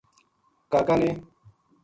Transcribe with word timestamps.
کا 0.71 0.79
کا 0.87 0.95
نے 1.01 1.09